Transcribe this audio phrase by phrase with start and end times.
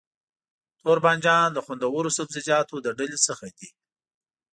[0.81, 3.69] توربانجان د خوندورو سبزيجاتو له ډلې څخه دی.